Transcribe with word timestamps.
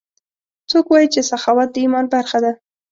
څوک 0.69 0.85
وایي 0.89 1.07
چې 1.13 1.21
سخاوت 1.29 1.69
د 1.71 1.75
ایمان 1.83 2.05
برخه 2.13 2.37
ده 2.43 2.51